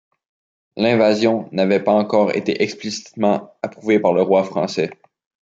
[0.77, 4.89] L'invasion n'avait pas encore été explicitement approuvée par le roi français.